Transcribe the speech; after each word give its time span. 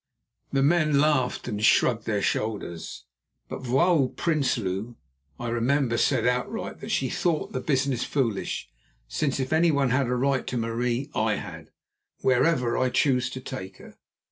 The 0.51 0.63
men 0.63 0.97
laughed 0.99 1.47
and 1.47 1.63
shrugged 1.63 2.07
their 2.07 2.23
shoulders. 2.23 3.05
But 3.47 3.61
Vrouw 3.61 4.07
Prinsloo, 4.15 4.95
I 5.39 5.49
remember, 5.49 5.95
said 5.99 6.25
outright 6.25 6.79
that 6.79 6.89
she 6.89 7.07
thought 7.07 7.51
the 7.51 7.61
business 7.61 8.03
foolish, 8.03 8.67
since 9.07 9.39
if 9.39 9.53
anyone 9.53 9.91
had 9.91 10.07
a 10.07 10.15
right 10.15 10.47
to 10.47 10.57
Marie, 10.57 11.11
I 11.13 11.35
had, 11.35 11.69
wherever 12.21 12.75
I 12.79 12.89
chose 12.89 13.29
to 13.29 13.41
take 13.41 13.77
her. 13.77 13.99